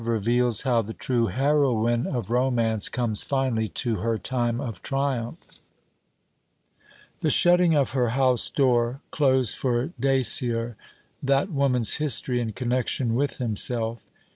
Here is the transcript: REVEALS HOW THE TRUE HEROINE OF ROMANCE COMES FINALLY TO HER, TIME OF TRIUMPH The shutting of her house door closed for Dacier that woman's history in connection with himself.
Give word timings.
REVEALS 0.03 0.63
HOW 0.63 0.81
THE 0.81 0.95
TRUE 0.95 1.27
HEROINE 1.27 2.07
OF 2.07 2.31
ROMANCE 2.31 2.89
COMES 2.89 3.21
FINALLY 3.21 3.67
TO 3.67 3.97
HER, 3.97 4.17
TIME 4.17 4.59
OF 4.59 4.81
TRIUMPH 4.81 5.59
The 7.19 7.29
shutting 7.29 7.75
of 7.75 7.91
her 7.91 8.09
house 8.09 8.49
door 8.49 9.01
closed 9.11 9.55
for 9.55 9.91
Dacier 9.99 10.75
that 11.21 11.51
woman's 11.51 11.97
history 11.97 12.41
in 12.41 12.53
connection 12.53 13.13
with 13.13 13.37
himself. 13.37 14.09